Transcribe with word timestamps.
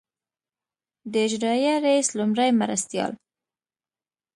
د 1.11 1.13
اجرائیه 1.27 1.73
رییس 1.85 2.07
لومړي 2.17 2.49
مرستیال. 2.61 3.11